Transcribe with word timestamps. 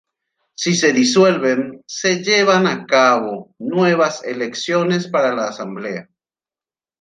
Si 0.55 0.73
se 0.73 0.93
disuelven, 0.93 1.83
se 1.85 2.23
llevan 2.23 2.65
a 2.65 2.87
cabo 2.87 3.53
nuevas 3.59 4.23
elecciones 4.23 5.07
para 5.07 5.35
la 5.35 5.49
Asamblea. 5.49 6.09